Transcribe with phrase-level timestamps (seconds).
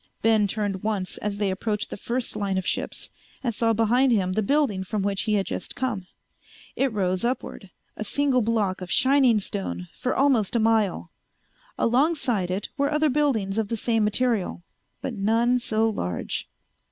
[0.23, 3.11] Ben turned once as they approached the first line of ships
[3.43, 6.07] and saw behind him the building from which he had just come.
[6.75, 11.11] It rose upward, a single block of shining stone, for almost a mile.
[11.77, 14.63] Alongside it were other buildings of the same material,
[15.03, 16.49] but none so large.